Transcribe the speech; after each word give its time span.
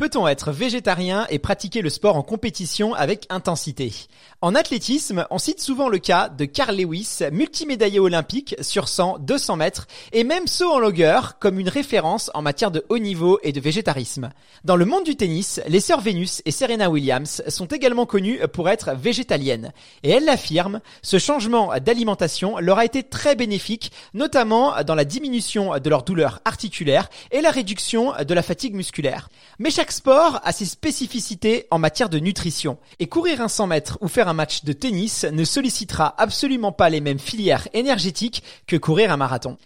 Peut-on 0.00 0.26
être 0.26 0.50
végétarien 0.50 1.26
et 1.28 1.38
pratiquer 1.38 1.82
le 1.82 1.90
sport 1.90 2.16
en 2.16 2.22
compétition 2.22 2.94
avec 2.94 3.26
intensité? 3.28 3.92
En 4.40 4.54
athlétisme, 4.54 5.26
on 5.28 5.36
cite 5.36 5.60
souvent 5.60 5.90
le 5.90 5.98
cas 5.98 6.30
de 6.30 6.46
Carl 6.46 6.74
Lewis, 6.74 7.18
multimédaillé 7.30 8.00
olympique 8.00 8.56
sur 8.62 8.88
100, 8.88 9.18
200 9.18 9.56
mètres 9.56 9.86
et 10.12 10.24
même 10.24 10.46
saut 10.46 10.72
en 10.72 10.78
longueur 10.78 11.38
comme 11.38 11.60
une 11.60 11.68
référence 11.68 12.30
en 12.32 12.40
matière 12.40 12.70
de 12.70 12.82
haut 12.88 12.96
niveau 12.96 13.38
et 13.42 13.52
de 13.52 13.60
végétarisme. 13.60 14.30
Dans 14.64 14.76
le 14.76 14.86
monde 14.86 15.04
du 15.04 15.16
tennis, 15.16 15.60
les 15.68 15.80
sœurs 15.80 16.00
Venus 16.00 16.40
et 16.46 16.50
Serena 16.50 16.88
Williams 16.88 17.42
sont 17.48 17.66
également 17.66 18.06
connues 18.06 18.40
pour 18.54 18.70
être 18.70 18.94
végétaliennes. 18.94 19.70
Et 20.02 20.08
elles 20.08 20.24
l'affirment, 20.24 20.80
ce 21.02 21.18
changement 21.18 21.72
d'alimentation 21.78 22.58
leur 22.58 22.78
a 22.78 22.86
été 22.86 23.02
très 23.02 23.36
bénéfique, 23.36 23.92
notamment 24.14 24.82
dans 24.82 24.94
la 24.94 25.04
diminution 25.04 25.78
de 25.78 25.90
leurs 25.90 26.04
douleurs 26.04 26.40
articulaires 26.46 27.10
et 27.32 27.42
la 27.42 27.50
réduction 27.50 28.14
de 28.26 28.32
la 28.32 28.42
fatigue 28.42 28.74
musculaire. 28.74 29.28
Mais 29.58 29.70
chaque 29.70 29.89
sport 29.92 30.40
a 30.44 30.52
ses 30.52 30.64
spécificités 30.64 31.66
en 31.70 31.78
matière 31.78 32.08
de 32.08 32.18
nutrition. 32.18 32.78
Et 32.98 33.08
courir 33.08 33.40
un 33.40 33.48
100 33.48 33.66
mètres 33.66 33.98
ou 34.00 34.08
faire 34.08 34.28
un 34.28 34.32
match 34.32 34.64
de 34.64 34.72
tennis 34.72 35.24
ne 35.24 35.44
sollicitera 35.44 36.14
absolument 36.18 36.72
pas 36.72 36.90
les 36.90 37.00
mêmes 37.00 37.18
filières 37.18 37.68
énergétiques 37.72 38.42
que 38.66 38.76
courir 38.76 39.12
un 39.12 39.16
marathon. 39.16 39.56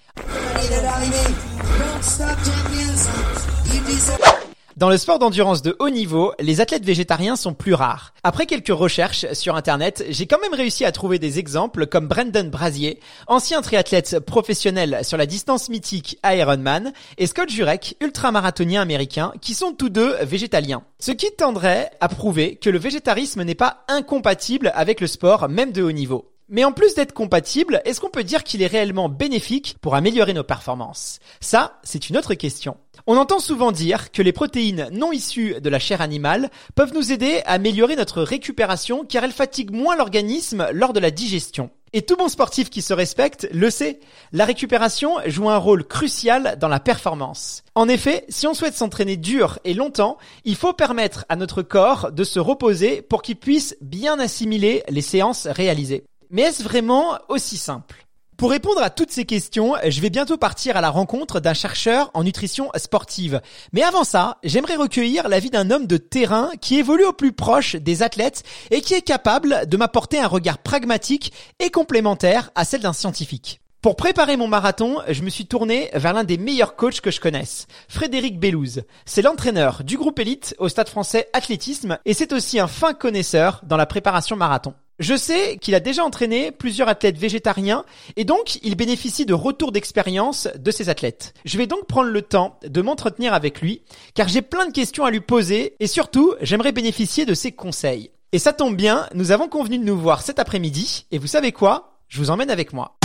Dans 4.77 4.89
le 4.89 4.97
sport 4.97 5.21
d'endurance 5.21 5.63
de 5.63 5.77
haut 5.79 5.89
niveau, 5.89 6.33
les 6.41 6.61
athlètes 6.61 6.85
végétariens 6.85 7.37
sont 7.37 7.55
plus 7.55 7.75
rares. 7.75 8.13
Après 8.25 8.45
quelques 8.45 8.77
recherches 8.77 9.25
sur 9.33 9.55
internet, 9.55 10.05
j'ai 10.09 10.27
quand 10.27 10.41
même 10.41 10.53
réussi 10.53 10.85
à 10.85 10.91
trouver 10.91 11.21
des 11.21 11.39
exemples 11.39 11.87
comme 11.87 12.09
Brendan 12.09 12.51
Brazier, 12.51 12.99
ancien 13.29 13.63
triathlète 13.63 14.19
professionnel 14.19 14.99
sur 15.05 15.17
la 15.17 15.27
distance 15.27 15.69
mythique 15.69 16.19
Ironman, 16.25 16.93
et 17.19 17.29
Scott 17.29 17.51
Jurek, 17.51 17.97
ultramarathonien 18.01 18.83
américain, 18.83 19.33
qui 19.41 19.55
sont 19.55 19.75
tous 19.75 19.91
deux 19.91 20.17
végétaliens. 20.25 20.83
Ce 20.99 21.13
qui 21.13 21.31
tendrait 21.31 21.93
à 22.01 22.09
prouver 22.09 22.57
que 22.57 22.71
le 22.71 22.79
végétarisme 22.79 23.45
n'est 23.45 23.55
pas 23.55 23.85
incompatible 23.87 24.73
avec 24.75 25.01
le 25.01 25.07
sport 25.07 25.49
même 25.49 25.71
de 25.71 25.85
haut 25.85 25.93
niveau. 25.93 26.34
Mais 26.49 26.65
en 26.65 26.73
plus 26.73 26.95
d'être 26.95 27.15
compatible, 27.15 27.81
est-ce 27.87 28.01
qu'on 28.01 28.11
peut 28.11 28.23
dire 28.23 28.45
qu'il 28.45 28.61
est 28.61 28.67
réellement 28.67 29.09
bénéfique 29.09 29.77
pour 29.81 29.95
améliorer 29.95 30.35
nos 30.35 30.45
performances? 30.45 31.19
Ça, 31.41 31.81
c'est 31.85 32.11
une 32.11 32.19
autre 32.19 32.35
question. 32.35 32.77
On 33.07 33.17
entend 33.17 33.39
souvent 33.39 33.73
dire 33.73 34.13
que 34.13 34.21
les 34.21 34.33
protéines 34.33 34.89
non 34.93 35.11
issues 35.11 35.61
de 35.61 35.69
la 35.71 35.79
chair 35.79 36.03
animale 36.03 36.51
peuvent 36.75 36.95
nous 36.95 37.13
aider 37.13 37.41
à 37.47 37.53
améliorer 37.53 37.97
notre 37.97 38.23
récupération 38.23 39.05
car 39.05 39.25
elles 39.25 39.33
fatiguent 39.33 39.75
moins 39.75 39.97
l'organisme 39.97 40.69
lors 40.73 40.93
de 40.93 41.01
la 41.01 41.11
digestion. 41.11 41.71
Et 41.97 42.03
tout 42.03 42.17
bon 42.17 42.29
sportif 42.29 42.71
qui 42.71 42.83
se 42.83 42.93
respecte 42.93 43.49
le 43.53 43.71
sait, 43.71 44.01
la 44.33 44.45
récupération 44.45 45.19
joue 45.27 45.49
un 45.49 45.59
rôle 45.59 45.85
crucial 45.85 46.57
dans 46.59 46.67
la 46.67 46.81
performance. 46.81 47.63
En 47.77 47.89
effet, 47.89 48.25
si 48.29 48.49
on 48.49 48.55
souhaite 48.55 48.75
s'entraîner 48.75 49.17
dur 49.17 49.61
et 49.65 49.75
longtemps, 49.75 50.19
il 50.45 50.57
faut 50.57 50.73
permettre 50.73 51.25
à 51.29 51.37
notre 51.37 51.63
corps 51.63 52.11
de 52.11 52.25
se 52.25 52.41
reposer 52.41 53.01
pour 53.01 53.23
qu'il 53.23 53.37
puisse 53.37 53.77
bien 53.81 54.19
assimiler 54.19 54.83
les 54.89 55.03
séances 55.03 55.47
réalisées. 55.47 56.05
Mais 56.35 56.43
est-ce 56.43 56.65
vraiment 56.65 57.17
aussi 57.29 57.57
simple? 57.57 58.09
Pour 58.37 58.51
répondre 58.51 58.83
à 58.83 58.91
toutes 58.91 59.13
ces 59.13 59.25
questions, 59.25 59.75
je 59.87 60.01
vais 60.01 60.11
bientôt 60.11 60.37
partir 60.37 60.77
à 60.77 60.81
la 60.81 60.91
rencontre 60.91 61.39
d'un 61.39 61.55
chercheur 61.55 62.11
en 62.13 62.25
nutrition 62.25 62.73
sportive. 62.75 63.41
Mais 63.73 63.85
avant 63.85 64.03
ça, 64.03 64.39
j'aimerais 64.43 64.75
recueillir 64.75 65.29
l'avis 65.29 65.51
d'un 65.51 65.71
homme 65.71 65.87
de 65.87 65.97
terrain 65.97 66.51
qui 66.61 66.77
évolue 66.77 67.05
au 67.05 67.13
plus 67.13 67.31
proche 67.31 67.77
des 67.77 68.03
athlètes 68.03 68.43
et 68.73 68.81
qui 68.81 68.95
est 68.95 69.03
capable 69.03 69.69
de 69.69 69.77
m'apporter 69.77 70.19
un 70.19 70.27
regard 70.27 70.59
pragmatique 70.59 71.33
et 71.61 71.71
complémentaire 71.71 72.51
à 72.57 72.65
celle 72.65 72.81
d'un 72.81 72.93
scientifique. 72.93 73.61
Pour 73.81 73.95
préparer 73.95 74.37
mon 74.37 74.49
marathon, 74.49 75.03
je 75.09 75.23
me 75.23 75.31
suis 75.31 75.47
tourné 75.47 75.91
vers 75.95 76.15
l'un 76.15 76.25
des 76.25 76.37
meilleurs 76.37 76.75
coachs 76.75 77.01
que 77.01 77.13
je 77.13 77.21
connaisse, 77.21 77.69
Frédéric 77.87 78.41
Bellouze. 78.41 78.83
C'est 79.07 79.23
l'entraîneur 79.23 79.85
du 79.85 79.97
groupe 79.97 80.19
élite 80.19 80.57
au 80.59 80.69
Stade 80.69 80.89
français 80.89 81.29
athlétisme 81.33 81.97
et 82.05 82.13
c'est 82.13 82.33
aussi 82.33 82.59
un 82.59 82.67
fin 82.67 82.93
connaisseur 82.93 83.61
dans 83.63 83.77
la 83.77 83.87
préparation 83.87 84.35
marathon. 84.35 84.75
Je 85.01 85.17
sais 85.17 85.57
qu'il 85.57 85.75
a 85.75 85.81
déjà 85.81 86.05
entraîné 86.05 86.53
plusieurs 86.53 86.89
athlètes 86.89 87.19
végétariens 87.19 87.85
et 88.15 88.25
donc 88.25 88.61
il 88.63 88.77
bénéficie 88.77 89.27
de 89.27 89.35
retours 89.35 89.73
d'expérience 89.73 90.47
de 90.57 90.71
ces 90.71 90.89
athlètes. 90.89 91.35
Je 91.45 91.59
vais 91.59 91.67
donc 91.67 91.87
prendre 91.89 92.11
le 92.11 92.23
temps 92.23 92.61
de 92.65 92.81
m'entretenir 92.81 93.35
avec 93.35 93.61
lui 93.61 93.83
car 94.15 94.29
j'ai 94.29 94.41
plein 94.41 94.67
de 94.67 94.73
questions 94.73 95.05
à 95.05 95.11
lui 95.11 95.21
poser 95.21 95.75
et 95.81 95.89
surtout 95.89 96.35
j'aimerais 96.43 96.71
bénéficier 96.71 97.27
de 97.27 97.35
ses 97.35 97.51
conseils. 97.51 98.13
Et 98.31 98.39
ça 98.39 98.53
tombe 98.53 98.77
bien, 98.77 99.09
nous 99.15 99.33
avons 99.33 99.49
convenu 99.49 99.79
de 99.79 99.85
nous 99.85 99.99
voir 99.99 100.23
cet 100.23 100.39
après-midi 100.39 101.07
et 101.11 101.19
vous 101.19 101.27
savez 101.27 101.51
quoi? 101.51 101.99
Je 102.07 102.19
vous 102.19 102.31
emmène 102.31 102.51
avec 102.51 102.73
moi. 102.73 102.97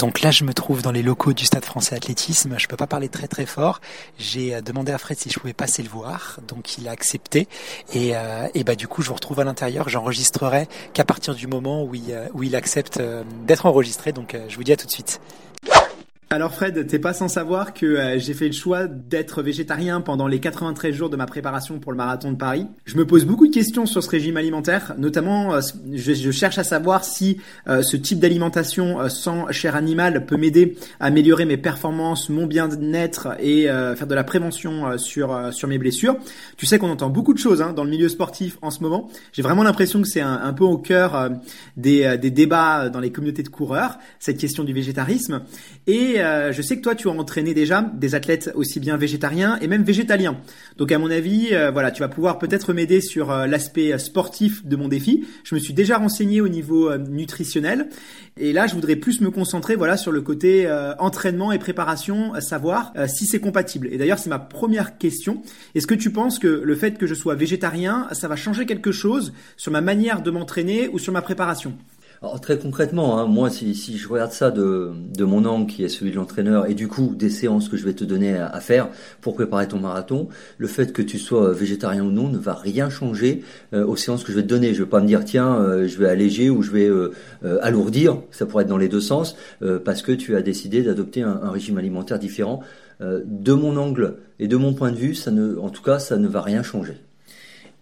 Donc 0.00 0.22
là, 0.22 0.30
je 0.30 0.44
me 0.44 0.54
trouve 0.54 0.80
dans 0.80 0.92
les 0.92 1.02
locaux 1.02 1.34
du 1.34 1.44
Stade 1.44 1.66
français 1.66 1.94
athlétisme. 1.94 2.54
Je 2.56 2.66
peux 2.68 2.76
pas 2.76 2.86
parler 2.86 3.10
très 3.10 3.28
très 3.28 3.44
fort. 3.44 3.82
J'ai 4.18 4.54
euh, 4.54 4.62
demandé 4.62 4.92
à 4.92 4.98
Fred 4.98 5.18
si 5.18 5.28
je 5.28 5.38
pouvais 5.38 5.52
passer 5.52 5.82
le 5.82 5.90
voir, 5.90 6.38
donc 6.48 6.78
il 6.78 6.88
a 6.88 6.90
accepté. 6.90 7.48
Et, 7.92 8.16
euh, 8.16 8.48
et 8.54 8.64
bah 8.64 8.76
du 8.76 8.88
coup, 8.88 9.02
je 9.02 9.08
vous 9.08 9.14
retrouve 9.14 9.40
à 9.40 9.44
l'intérieur. 9.44 9.90
J'enregistrerai 9.90 10.68
qu'à 10.94 11.04
partir 11.04 11.34
du 11.34 11.46
moment 11.46 11.84
où 11.84 11.94
il, 11.94 12.12
euh, 12.12 12.28
où 12.32 12.42
il 12.42 12.56
accepte 12.56 12.98
d'être 13.46 13.66
enregistré. 13.66 14.12
Donc 14.12 14.34
je 14.48 14.56
vous 14.56 14.64
dis 14.64 14.72
à 14.72 14.76
tout 14.78 14.86
de 14.86 14.90
suite. 14.90 15.20
Alors 16.32 16.54
Fred, 16.54 16.86
t'es 16.86 17.00
pas 17.00 17.12
sans 17.12 17.26
savoir 17.26 17.74
que 17.74 17.86
euh, 17.86 18.18
j'ai 18.20 18.34
fait 18.34 18.46
le 18.46 18.52
choix 18.52 18.86
d'être 18.86 19.42
végétarien 19.42 20.00
pendant 20.00 20.28
les 20.28 20.38
93 20.38 20.94
jours 20.94 21.10
de 21.10 21.16
ma 21.16 21.26
préparation 21.26 21.80
pour 21.80 21.90
le 21.90 21.98
marathon 21.98 22.30
de 22.30 22.36
Paris. 22.36 22.68
Je 22.84 22.96
me 22.96 23.04
pose 23.04 23.24
beaucoup 23.24 23.48
de 23.48 23.52
questions 23.52 23.84
sur 23.84 24.00
ce 24.00 24.08
régime 24.08 24.36
alimentaire, 24.36 24.94
notamment 24.96 25.54
euh, 25.54 25.60
je, 25.92 26.30
cherche 26.30 26.56
à 26.58 26.62
savoir 26.62 27.02
si 27.02 27.38
euh, 27.66 27.82
ce 27.82 27.96
type 27.96 28.20
d'alimentation 28.20 29.08
sans 29.08 29.50
chair 29.50 29.74
animale 29.74 30.24
peut 30.24 30.36
m'aider 30.36 30.76
à 31.00 31.06
améliorer 31.06 31.46
mes 31.46 31.56
performances, 31.56 32.28
mon 32.28 32.46
bien-être 32.46 33.30
et 33.40 33.64
faire 33.64 34.06
de 34.06 34.14
la 34.14 34.22
prévention 34.22 34.98
sur 34.98 35.52
sur 35.52 35.66
mes 35.66 35.78
blessures. 35.78 36.16
Tu 36.56 36.64
sais 36.64 36.78
qu'on 36.78 36.90
entend 36.90 37.10
beaucoup 37.10 37.34
de 37.34 37.40
choses 37.40 37.60
hein, 37.60 37.72
dans 37.72 37.82
le 37.82 37.90
milieu 37.90 38.08
sportif 38.08 38.56
en 38.62 38.70
ce 38.70 38.84
moment. 38.84 39.10
J'ai 39.32 39.42
vraiment 39.42 39.64
l'impression 39.64 40.00
que 40.00 40.06
c'est 40.06 40.20
un, 40.20 40.40
un, 40.44 40.52
peu 40.52 40.62
au 40.62 40.78
cœur 40.78 41.30
des, 41.76 42.16
des 42.18 42.30
débats 42.30 42.88
dans 42.88 43.00
les 43.00 43.10
communautés 43.10 43.42
de 43.42 43.48
coureurs, 43.48 43.98
cette 44.20 44.38
question 44.38 44.62
du 44.62 44.72
végétarisme. 44.72 45.42
Et 45.88 46.19
euh, 46.20 46.52
je 46.52 46.62
sais 46.62 46.76
que 46.76 46.82
toi, 46.82 46.94
tu 46.94 47.08
as 47.08 47.10
entraîné 47.10 47.54
déjà 47.54 47.82
des 47.94 48.14
athlètes 48.14 48.50
aussi 48.54 48.80
bien 48.80 48.96
végétariens 48.96 49.58
et 49.60 49.66
même 49.66 49.82
végétaliens. 49.82 50.38
Donc, 50.76 50.92
à 50.92 50.98
mon 50.98 51.10
avis, 51.10 51.48
euh, 51.52 51.70
voilà, 51.70 51.90
tu 51.90 52.00
vas 52.00 52.08
pouvoir 52.08 52.38
peut-être 52.38 52.72
m'aider 52.72 53.00
sur 53.00 53.30
euh, 53.30 53.46
l'aspect 53.46 53.98
sportif 53.98 54.64
de 54.64 54.76
mon 54.76 54.88
défi. 54.88 55.26
Je 55.44 55.54
me 55.54 55.60
suis 55.60 55.74
déjà 55.74 55.98
renseigné 55.98 56.40
au 56.40 56.48
niveau 56.48 56.96
nutritionnel. 56.96 57.88
Et 58.36 58.52
là, 58.52 58.66
je 58.66 58.74
voudrais 58.74 58.96
plus 58.96 59.20
me 59.20 59.30
concentrer, 59.30 59.76
voilà, 59.76 59.96
sur 59.96 60.12
le 60.12 60.20
côté 60.22 60.70
entraînement 60.98 61.52
et 61.52 61.58
préparation, 61.58 62.32
savoir 62.40 62.92
si 63.06 63.26
c'est 63.26 63.40
compatible. 63.40 63.88
Et 63.90 63.98
d'ailleurs, 63.98 64.18
c'est 64.18 64.30
ma 64.30 64.38
première 64.38 64.96
question. 64.98 65.42
Est-ce 65.74 65.86
que 65.86 65.94
tu 65.94 66.10
penses 66.10 66.38
que 66.38 66.46
le 66.48 66.74
fait 66.74 66.96
que 66.96 67.06
je 67.06 67.14
sois 67.14 67.34
végétarien, 67.34 68.08
ça 68.12 68.28
va 68.28 68.36
changer 68.36 68.66
quelque 68.66 68.92
chose 68.92 69.32
sur 69.56 69.72
ma 69.72 69.80
manière 69.80 70.22
de 70.22 70.30
m'entraîner 70.30 70.88
ou 70.88 70.98
sur 70.98 71.12
ma 71.12 71.22
préparation? 71.22 71.74
Alors, 72.22 72.38
très 72.38 72.58
concrètement, 72.58 73.18
hein, 73.18 73.24
moi, 73.24 73.48
si, 73.48 73.74
si, 73.74 73.96
je 73.96 74.06
regarde 74.06 74.32
ça 74.32 74.50
de, 74.50 74.92
mon 75.20 75.46
angle, 75.46 75.66
qui 75.66 75.84
est 75.84 75.88
celui 75.88 76.10
de 76.10 76.16
l'entraîneur, 76.16 76.68
et 76.68 76.74
du 76.74 76.86
coup 76.86 77.14
des 77.14 77.30
séances 77.30 77.70
que 77.70 77.78
je 77.78 77.84
vais 77.86 77.94
te 77.94 78.04
donner 78.04 78.36
à, 78.36 78.60
faire 78.60 78.90
pour 79.22 79.34
préparer 79.34 79.66
ton 79.66 79.78
marathon, 79.78 80.28
le 80.58 80.66
fait 80.66 80.92
que 80.92 81.00
tu 81.00 81.18
sois 81.18 81.52
végétarien 81.52 82.04
ou 82.04 82.10
non 82.10 82.28
ne 82.28 82.36
va 82.36 82.52
rien 82.52 82.90
changer 82.90 83.42
euh, 83.72 83.86
aux 83.86 83.96
séances 83.96 84.22
que 84.22 84.32
je 84.32 84.36
vais 84.36 84.42
te 84.42 84.48
donner. 84.48 84.74
Je 84.74 84.82
vais 84.82 84.90
pas 84.90 85.00
me 85.00 85.06
dire 85.06 85.24
tiens, 85.24 85.54
euh, 85.54 85.88
je 85.88 85.96
vais 85.96 86.08
alléger 86.08 86.50
ou 86.50 86.62
je 86.62 86.70
vais 86.70 86.88
euh, 86.88 87.10
alourdir. 87.62 88.18
Ça 88.32 88.44
pourrait 88.44 88.64
être 88.64 88.68
dans 88.68 88.76
les 88.76 88.88
deux 88.88 89.00
sens 89.00 89.34
parce 89.84 90.02
que 90.02 90.12
tu 90.12 90.36
as 90.36 90.42
décidé 90.42 90.82
d'adopter 90.82 91.22
un, 91.22 91.40
un, 91.42 91.50
régime 91.50 91.78
alimentaire 91.78 92.18
différent. 92.18 92.60
de 93.00 93.52
mon 93.54 93.78
angle 93.78 94.16
et 94.38 94.46
de 94.46 94.56
mon 94.56 94.74
point 94.74 94.92
de 94.92 94.96
vue, 94.96 95.14
ça 95.14 95.30
ne, 95.30 95.56
en 95.56 95.70
tout 95.70 95.82
cas, 95.82 95.98
ça 95.98 96.18
ne 96.18 96.28
va 96.28 96.42
rien 96.42 96.62
changer. 96.62 97.00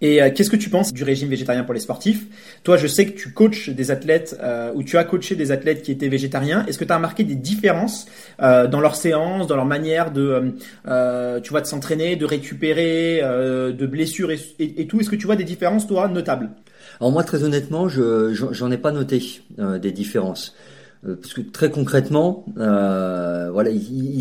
Et 0.00 0.22
euh, 0.22 0.30
qu'est-ce 0.32 0.50
que 0.50 0.56
tu 0.56 0.70
penses 0.70 0.92
du 0.92 1.02
régime 1.02 1.28
végétarien 1.28 1.64
pour 1.64 1.74
les 1.74 1.80
sportifs? 1.80 2.26
Toi, 2.62 2.76
je 2.76 2.86
sais 2.86 3.06
que 3.06 3.18
tu 3.18 3.32
coaches 3.32 3.70
des 3.70 3.90
athlètes 3.90 4.38
euh, 4.40 4.72
ou 4.74 4.82
tu 4.82 4.96
as 4.96 5.04
coaché 5.04 5.34
des 5.34 5.50
athlètes 5.50 5.82
qui 5.82 5.90
étaient 5.90 6.08
végétariens. 6.08 6.64
Est-ce 6.66 6.78
que 6.78 6.84
tu 6.84 6.92
as 6.92 6.96
remarqué 6.96 7.24
des 7.24 7.34
différences 7.34 8.06
euh, 8.40 8.68
dans 8.68 8.80
leurs 8.80 8.94
séances, 8.94 9.46
dans 9.46 9.56
leur 9.56 9.64
manière 9.64 10.12
de, 10.12 10.54
tu 11.42 11.50
vois, 11.50 11.60
de 11.60 11.66
s'entraîner, 11.66 12.16
de 12.16 12.24
récupérer, 12.24 13.20
de 13.22 13.86
blessures 13.86 14.30
et, 14.30 14.86
tout? 14.86 15.00
Est-ce 15.00 15.10
que 15.10 15.16
tu 15.16 15.26
vois 15.26 15.36
des 15.36 15.44
différences, 15.44 15.86
toi, 15.86 16.08
notables? 16.08 16.50
Alors 17.00 17.12
moi, 17.12 17.24
très 17.24 17.42
honnêtement, 17.42 17.88
je 17.88 18.32
j'en 18.32 18.70
ai 18.70 18.78
pas 18.78 18.92
noté 18.92 19.42
des 19.58 19.92
différences. 19.92 20.54
Euh, 21.06 21.14
parce 21.14 21.32
que 21.32 21.40
très 21.40 21.70
concrètement, 21.70 22.44
euh, 22.58 23.50
voilà, 23.52 23.70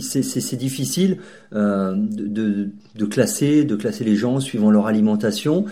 c'est 0.02 0.56
difficile 0.56 1.18
euh, 1.54 1.96
de, 1.96 2.70
de, 2.96 3.06
classer, 3.06 3.64
de 3.64 3.76
classer 3.76 4.04
les 4.04 4.16
gens 4.16 4.40
suivant 4.40 4.70
leur 4.72 4.88
alimentation. 4.88 5.66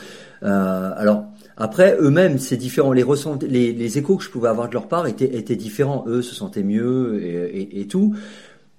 Euh, 0.43 0.91
alors 0.95 1.25
après, 1.57 1.97
eux-mêmes, 1.99 2.37
c'est 2.37 2.57
différent. 2.57 2.91
Les, 2.91 3.05
les, 3.47 3.73
les, 3.73 3.97
échos 3.97 4.17
que 4.17 4.23
je 4.23 4.29
pouvais 4.29 4.49
avoir 4.49 4.67
de 4.67 4.73
leur 4.73 4.87
part 4.87 5.07
étaient, 5.07 5.35
étaient 5.37 5.55
différents. 5.55 6.03
Eux 6.07 6.21
se 6.21 6.35
sentaient 6.35 6.63
mieux 6.63 7.21
et, 7.23 7.61
et, 7.61 7.81
et 7.81 7.87
tout. 7.87 8.15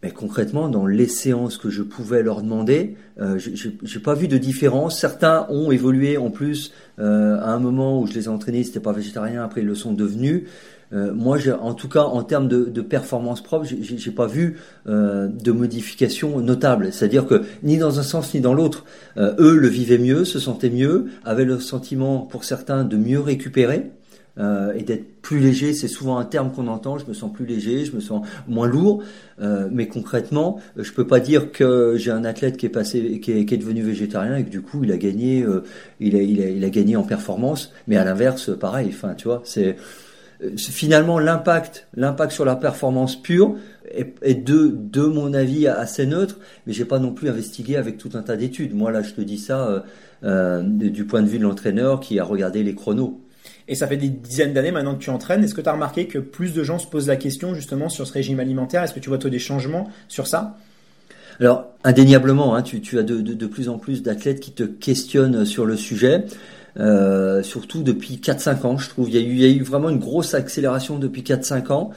Mais 0.02 0.10
concrètement, 0.10 0.68
dans 0.68 0.86
les 0.86 1.08
séances 1.08 1.56
que 1.56 1.70
je 1.70 1.82
pouvais 1.82 2.22
leur 2.22 2.42
demander, 2.42 2.96
euh, 3.18 3.38
j'ai 3.38 4.00
pas 4.00 4.14
vu 4.14 4.28
de 4.28 4.36
différence. 4.36 5.00
Certains 5.00 5.46
ont 5.48 5.72
évolué 5.72 6.18
en 6.18 6.30
plus 6.30 6.72
euh, 6.98 7.40
à 7.40 7.50
un 7.52 7.58
moment 7.58 8.00
où 8.00 8.06
je 8.06 8.12
les 8.12 8.26
ai 8.26 8.28
entraînés, 8.28 8.62
c'était 8.62 8.80
pas 8.80 8.92
végétarien, 8.92 9.42
après 9.42 9.62
ils 9.62 9.66
le 9.66 9.74
sont 9.74 9.94
devenus. 9.94 10.44
Euh, 10.92 11.12
moi, 11.12 11.38
en 11.60 11.74
tout 11.74 11.88
cas, 11.88 12.02
en 12.02 12.22
termes 12.22 12.48
de, 12.48 12.64
de 12.64 12.80
performance 12.80 13.42
propre, 13.42 13.66
j'ai 13.66 14.10
pas 14.10 14.26
vu 14.26 14.58
euh, 14.86 15.28
de 15.28 15.52
modification 15.52 16.40
notable. 16.40 16.92
C'est-à-dire 16.92 17.26
que 17.26 17.42
ni 17.62 17.76
dans 17.78 17.98
un 17.98 18.02
sens 18.02 18.34
ni 18.34 18.40
dans 18.40 18.54
l'autre, 18.54 18.84
euh, 19.16 19.34
eux 19.38 19.56
le 19.56 19.68
vivaient 19.68 19.98
mieux, 19.98 20.24
se 20.24 20.38
sentaient 20.38 20.70
mieux, 20.70 21.06
avaient 21.24 21.44
le 21.44 21.58
sentiment, 21.58 22.20
pour 22.20 22.44
certains, 22.44 22.84
de 22.84 22.96
mieux 22.96 23.20
récupérer. 23.20 23.90
Euh, 24.38 24.74
et 24.74 24.82
d'être 24.82 25.22
plus 25.22 25.38
léger, 25.38 25.72
c'est 25.72 25.88
souvent 25.88 26.18
un 26.18 26.24
terme 26.24 26.52
qu'on 26.52 26.66
entend. 26.66 26.98
Je 26.98 27.06
me 27.06 27.14
sens 27.14 27.32
plus 27.32 27.46
léger, 27.46 27.84
je 27.84 27.92
me 27.92 28.00
sens 28.00 28.26
moins 28.46 28.66
lourd. 28.66 29.02
Euh, 29.40 29.68
mais 29.70 29.88
concrètement, 29.88 30.60
je 30.76 30.92
peux 30.92 31.06
pas 31.06 31.20
dire 31.20 31.52
que 31.52 31.94
j'ai 31.96 32.10
un 32.10 32.24
athlète 32.24 32.56
qui 32.56 32.66
est 32.66 32.70
passé, 32.70 33.20
qui 33.20 33.32
est, 33.32 33.44
qui 33.46 33.54
est, 33.54 33.58
devenu 33.58 33.82
végétarien 33.82 34.36
et 34.36 34.44
que 34.44 34.50
du 34.50 34.60
coup 34.60 34.84
il 34.84 34.92
a 34.92 34.96
gagné, 34.98 35.42
euh, 35.42 35.64
il, 36.00 36.16
a, 36.16 36.22
il, 36.22 36.42
a, 36.42 36.48
il 36.48 36.64
a 36.64 36.70
gagné 36.70 36.96
en 36.96 37.02
performance. 37.02 37.72
Mais 37.88 37.96
à 37.96 38.04
l'inverse, 38.04 38.50
pareil. 38.58 38.88
Enfin, 38.90 39.14
tu 39.14 39.28
vois, 39.28 39.40
c'est 39.44 39.76
finalement 40.56 41.18
l'impact, 41.18 41.86
l'impact 41.94 42.32
sur 42.32 42.44
la 42.44 42.56
performance 42.56 43.20
pure 43.20 43.56
est, 43.90 44.34
de, 44.34 44.74
de 44.76 45.02
mon 45.02 45.32
avis 45.32 45.66
assez 45.66 46.06
neutre, 46.06 46.38
mais 46.66 46.72
j'ai 46.72 46.84
pas 46.84 46.98
non 46.98 47.12
plus 47.12 47.28
investigué 47.28 47.76
avec 47.76 47.98
tout 47.98 48.10
un 48.14 48.22
tas 48.22 48.36
d'études. 48.36 48.74
Moi 48.74 48.90
là, 48.90 49.02
je 49.02 49.12
te 49.12 49.20
dis 49.20 49.38
ça 49.38 49.68
euh, 49.68 49.80
euh 50.24 50.62
du 50.62 51.04
point 51.04 51.22
de 51.22 51.28
vue 51.28 51.38
de 51.38 51.44
l'entraîneur 51.44 52.00
qui 52.00 52.18
a 52.18 52.24
regardé 52.24 52.62
les 52.62 52.74
chronos. 52.74 53.20
Et 53.68 53.74
ça 53.74 53.86
fait 53.86 53.96
des 53.96 54.08
dizaines 54.08 54.52
d'années 54.52 54.70
maintenant 54.70 54.94
que 54.94 55.02
tu 55.02 55.10
entraînes. 55.10 55.42
Est-ce 55.42 55.54
que 55.54 55.60
tu 55.60 55.68
as 55.68 55.72
remarqué 55.72 56.06
que 56.06 56.18
plus 56.18 56.52
de 56.52 56.62
gens 56.62 56.78
se 56.78 56.86
posent 56.86 57.08
la 57.08 57.16
question 57.16 57.54
justement 57.54 57.88
sur 57.88 58.06
ce 58.06 58.12
régime 58.12 58.40
alimentaire? 58.40 58.82
Est-ce 58.82 58.94
que 58.94 59.00
tu 59.00 59.08
vois 59.08 59.18
toi 59.18 59.30
des 59.30 59.38
changements 59.38 59.90
sur 60.08 60.26
ça? 60.26 60.56
Alors 61.40 61.66
indéniablement, 61.84 62.54
hein, 62.54 62.62
tu, 62.62 62.80
tu, 62.80 62.98
as 62.98 63.02
de, 63.02 63.20
de, 63.20 63.34
de, 63.34 63.46
plus 63.46 63.68
en 63.68 63.78
plus 63.78 64.02
d'athlètes 64.02 64.40
qui 64.40 64.52
te 64.52 64.62
questionnent 64.62 65.44
sur 65.44 65.66
le 65.66 65.76
sujet. 65.76 66.24
Euh, 66.78 67.42
surtout 67.42 67.82
depuis 67.82 68.16
4-5 68.16 68.66
ans, 68.66 68.78
je 68.78 68.88
trouve. 68.88 69.08
Il 69.08 69.14
y, 69.14 69.18
a 69.18 69.20
eu, 69.20 69.32
il 69.32 69.40
y 69.40 69.44
a 69.44 69.48
eu 69.48 69.62
vraiment 69.62 69.88
une 69.88 69.98
grosse 69.98 70.34
accélération 70.34 70.98
depuis 70.98 71.22
4-5 71.22 71.72
ans. 71.72 71.90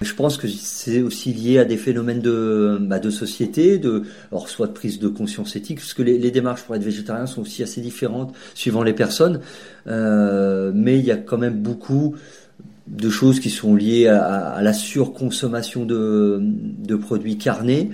Je 0.00 0.12
pense 0.12 0.36
que 0.36 0.48
c'est 0.48 1.02
aussi 1.02 1.32
lié 1.32 1.58
à 1.58 1.64
des 1.64 1.76
phénomènes 1.76 2.20
de, 2.20 2.78
bah, 2.80 2.98
de 2.98 3.10
société, 3.10 3.78
de, 3.78 4.02
alors 4.32 4.48
soit 4.48 4.66
de 4.66 4.72
prise 4.72 4.98
de 4.98 5.08
conscience 5.08 5.54
éthique, 5.54 5.78
parce 5.78 5.94
que 5.94 6.02
les, 6.02 6.18
les, 6.18 6.32
démarches 6.32 6.62
pour 6.62 6.74
être 6.74 6.82
végétarien 6.82 7.26
sont 7.26 7.42
aussi 7.42 7.62
assez 7.62 7.80
différentes 7.80 8.34
suivant 8.54 8.82
les 8.82 8.92
personnes, 8.92 9.40
euh, 9.86 10.72
mais 10.74 10.98
il 10.98 11.04
y 11.04 11.12
a 11.12 11.16
quand 11.16 11.38
même 11.38 11.62
beaucoup 11.62 12.16
de 12.88 13.08
choses 13.08 13.38
qui 13.38 13.50
sont 13.50 13.76
liées 13.76 14.08
à, 14.08 14.48
à 14.50 14.62
la 14.62 14.72
surconsommation 14.72 15.86
de, 15.86 16.40
de 16.42 16.96
produits 16.96 17.38
carnés, 17.38 17.90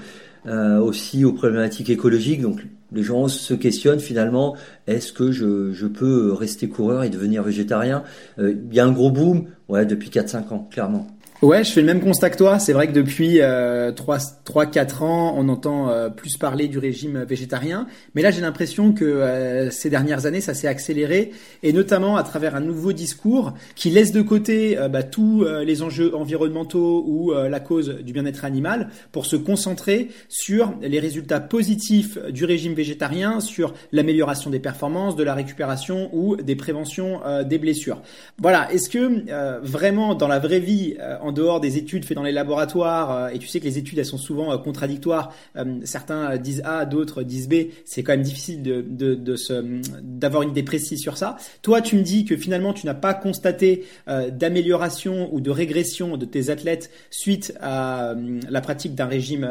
euh, 0.46 0.78
aussi 0.78 1.25
aux 1.26 1.32
problématiques 1.32 1.90
écologiques. 1.90 2.40
Donc 2.40 2.64
les 2.92 3.02
gens 3.02 3.28
se 3.28 3.54
questionnent 3.54 4.00
finalement, 4.00 4.56
est-ce 4.87 5.12
que 5.12 5.31
je, 5.32 5.87
peux 5.87 6.32
rester 6.32 6.69
coureur 6.69 7.02
et 7.02 7.10
devenir 7.10 7.42
végétarien? 7.42 8.02
Euh, 8.38 8.54
Il 8.70 8.75
y 8.75 8.81
a 8.81 8.87
un 8.87 8.92
gros 8.92 9.10
boom, 9.10 9.46
ouais, 9.69 9.87
depuis 9.87 10.10
4-5 10.10 10.52
ans, 10.52 10.69
clairement. 10.70 11.06
Ouais, 11.42 11.64
je 11.64 11.72
fais 11.72 11.81
le 11.81 11.87
même 11.87 12.02
constat 12.02 12.28
que 12.28 12.37
toi. 12.37 12.58
C'est 12.58 12.75
vrai 12.75 12.87
que 12.87 12.92
depuis 12.92 13.40
euh, 13.40 13.92
3-4 13.92 15.02
ans, 15.02 15.34
on 15.38 15.48
entend 15.48 15.88
euh, 15.88 16.10
plus 16.10 16.37
parler 16.37 16.69
du 16.69 16.78
régime 16.78 17.25
végétarien. 17.25 17.87
Mais 18.14 18.20
là, 18.20 18.31
j'ai 18.31 18.42
l'impression 18.42 18.92
que 18.92 19.06
euh, 19.06 19.70
ces 19.70 19.88
dernières 19.88 20.26
années, 20.26 20.42
ça 20.42 20.52
s'est 20.52 20.69
accéléré, 20.69 21.31
et 21.62 21.72
notamment 21.72 22.19
à 22.19 22.25
travers 22.25 22.56
un 22.56 22.60
nouveau 22.60 22.92
discours 22.92 23.54
qui 23.75 23.88
laisse 23.88 24.12
de 24.12 24.20
côté 24.20 24.76
euh, 24.78 24.88
bah, 24.88 25.02
tous 25.02 25.44
euh, 25.44 25.64
les 25.64 25.81
enjeux 25.81 26.14
environnementaux 26.14 27.06
ou 27.06 27.32
la 27.32 27.60
cause 27.60 28.00
du 28.02 28.12
bien-être 28.12 28.44
animal 28.44 28.90
pour 29.12 29.25
se 29.25 29.37
concentrer 29.37 30.08
sur 30.28 30.75
les 30.82 30.98
résultats 30.98 31.40
positifs 31.40 32.19
du 32.31 32.44
régime 32.44 32.75
végétarien, 32.75 33.40
sur 33.40 33.72
l'amélioration 33.92 34.50
des 34.50 34.58
performances, 34.58 35.16
de 35.16 35.22
la 35.22 35.34
récupération 35.34 36.10
ou 36.12 36.37
des 36.37 36.56
préventions 36.56 37.20
des 37.44 37.58
blessures. 37.58 38.02
Voilà. 38.38 38.70
Est-ce 38.72 38.90
que 38.90 39.62
vraiment, 39.62 40.14
dans 40.14 40.28
la 40.28 40.38
vraie 40.38 40.58
vie, 40.58 40.96
en 41.22 41.29
dehors 41.32 41.60
des 41.60 41.76
études 41.76 42.04
faites 42.04 42.16
dans 42.16 42.22
les 42.22 42.32
laboratoires, 42.32 43.10
euh, 43.10 43.28
et 43.28 43.38
tu 43.38 43.46
sais 43.46 43.60
que 43.60 43.64
les 43.64 43.78
études 43.78 43.98
elles 43.98 44.06
sont 44.06 44.18
souvent 44.18 44.52
euh, 44.52 44.58
contradictoires, 44.58 45.34
euh, 45.56 45.80
certains 45.84 46.36
disent 46.36 46.62
A, 46.64 46.84
d'autres 46.84 47.22
disent 47.22 47.48
B, 47.48 47.54
c'est 47.84 48.02
quand 48.02 48.12
même 48.12 48.22
difficile 48.22 48.62
de, 48.62 48.84
de, 48.86 49.14
de 49.14 49.36
se, 49.36 49.80
d'avoir 50.02 50.42
une 50.42 50.50
idée 50.50 50.62
précise 50.62 51.00
sur 51.00 51.16
ça. 51.16 51.36
Toi, 51.62 51.80
tu 51.80 51.96
me 51.96 52.02
dis 52.02 52.24
que 52.24 52.36
finalement 52.36 52.72
tu 52.72 52.86
n'as 52.86 52.94
pas 52.94 53.14
constaté 53.14 53.84
d'amélioration 54.06 55.32
ou 55.32 55.40
de 55.40 55.50
régression 55.50 56.16
de 56.16 56.24
tes 56.24 56.50
athlètes 56.50 56.90
suite 57.10 57.54
à 57.60 58.14
la 58.48 58.60
pratique 58.60 58.94
d'un 58.94 59.06
régime 59.06 59.48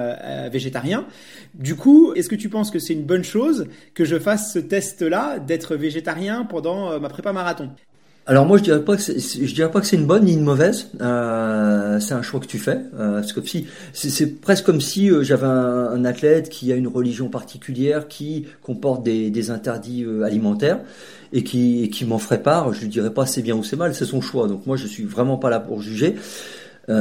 végétarien. 0.52 1.06
Du 1.54 1.76
coup, 1.76 2.14
est-ce 2.14 2.30
que 2.30 2.36
tu 2.36 2.50
penses 2.50 2.72
que 2.72 2.80
c'est 2.80 2.94
une 2.94 3.06
bonne 3.06 3.24
chose 3.24 3.68
que 3.94 4.06
je 4.06 4.18
fasse 4.18 4.54
ce 4.54 4.60
test-là 4.60 5.40
d'être 5.40 5.76
végétarien 5.76 6.46
pendant 6.46 7.00
ma 7.00 7.10
prépa 7.10 7.34
marathon? 7.34 7.70
Alors 8.30 8.46
moi 8.46 8.60
je 8.60 8.64
dirais 8.64 8.86
pas 8.86 8.96
que 8.96 9.02
je 9.02 9.54
dirais 9.56 9.72
pas 9.72 9.82
que 9.82 9.88
c'est 9.88 9.96
une 9.96 10.06
bonne 10.06 10.26
ni 10.26 10.34
une 10.34 10.44
mauvaise. 10.44 10.92
Euh, 11.02 12.00
c'est 12.00 12.14
un 12.14 12.22
choix 12.22 12.40
que 12.40 12.46
tu 12.46 12.60
fais. 12.60 12.80
Euh, 13.00 13.22
parce 13.22 13.34
que 13.34 13.42
si 13.44 13.66
c'est 13.92 14.40
presque 14.40 14.66
comme 14.66 14.82
si 14.82 15.10
euh, 15.10 15.24
j'avais 15.24 15.48
un, 15.48 16.06
athlète 16.06 16.50
qui 16.50 16.72
a 16.72 16.76
une 16.76 16.88
religion 16.88 17.30
particulière 17.30 18.08
qui 18.08 18.46
comporte 18.62 19.02
des, 19.02 19.50
interdits 19.50 20.06
alimentaires 20.24 20.80
et 21.34 21.44
qui, 21.44 21.84
et 21.84 21.90
qui 21.90 22.06
m'en 22.06 22.20
ferait 22.20 22.44
part. 22.44 22.72
Je 22.72 22.82
lui 22.82 22.90
dirais 22.90 23.12
pas 23.12 23.26
c'est 23.26 23.42
bien 23.42 23.56
ou 23.56 23.64
c'est 23.64 23.76
mal, 23.76 23.96
c'est 23.96 24.06
son 24.06 24.22
choix. 24.22 24.48
Donc 24.48 24.68
moi 24.68 24.78
je 24.78 24.86
suis 24.86 25.06
vraiment 25.06 25.38
pas 25.38 25.50
là 25.50 25.60
pour 25.60 25.82
juger. 25.82 26.14
Dans 26.88 26.94